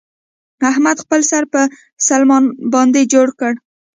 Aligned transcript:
احمد 0.69 0.97
خپل 1.03 1.21
سر 1.31 1.43
په 1.53 1.61
سلمان 2.07 2.43
باندې 2.73 3.01
جوړ 3.13 3.27
کړ. 3.39 3.53